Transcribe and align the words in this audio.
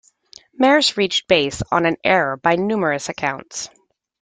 Maris 0.57 0.97
reached 0.97 1.27
base 1.27 1.61
on 1.71 1.85
an 1.85 1.95
error 2.03 2.35
by 2.35 2.55
numerous 2.55 3.07
accounts. 3.07 3.69